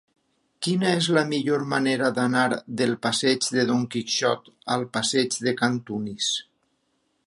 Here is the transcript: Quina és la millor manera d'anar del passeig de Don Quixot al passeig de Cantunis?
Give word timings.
Quina 0.67 0.87
és 1.01 1.09
la 1.17 1.23
millor 1.33 1.65
manera 1.73 2.09
d'anar 2.17 2.47
del 2.81 2.95
passeig 3.05 3.51
de 3.59 3.69
Don 3.73 3.87
Quixot 3.97 4.53
al 4.77 4.91
passeig 4.99 5.43
de 5.49 5.59
Cantunis? 5.65 6.37